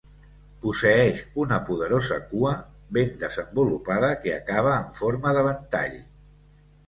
Posseeix 0.61 1.19
una 1.41 1.57
poderosa 1.67 2.15
cua 2.31 2.53
ben 2.97 3.13
desenvolupada 3.25 4.09
que 4.23 4.33
acaba 4.37 4.73
en 4.85 4.87
forma 5.01 5.35
de 5.39 5.45
ventall. 5.49 6.01